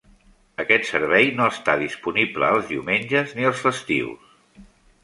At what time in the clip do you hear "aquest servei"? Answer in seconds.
0.63-1.29